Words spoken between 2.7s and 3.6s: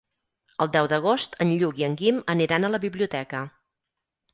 a la biblioteca.